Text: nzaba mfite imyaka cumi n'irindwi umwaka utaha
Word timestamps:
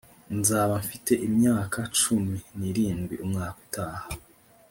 nzaba 0.39 0.73
mfite 0.83 1.13
imyaka 1.27 1.79
cumi 1.99 2.37
n'irindwi 2.59 3.15
umwaka 3.25 3.57
utaha 3.65 4.05